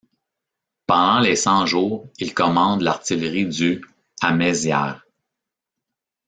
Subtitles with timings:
[0.87, 3.85] Pendant les Cent-Jours, il commande l'artillerie du
[4.19, 5.05] à Mézières.